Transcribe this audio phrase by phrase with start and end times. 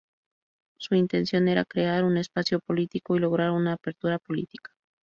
[0.77, 4.71] Su intención era crear un espacio político y lograr una apertura política.